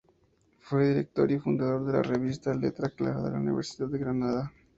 [0.61, 4.51] Fue director y fundador de la revista "Letra Clara" de la Universidad de Granada.